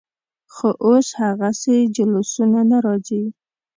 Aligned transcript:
خو 0.53 0.67
اوس 0.85 1.07
هغسې 1.21 1.75
جلوسونه 1.95 2.59
نه 2.71 2.77
راځي. 2.85 3.23